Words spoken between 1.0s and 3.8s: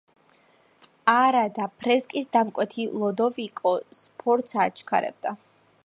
არადა, ფრესკის დამკვეთი ლოდოვიკო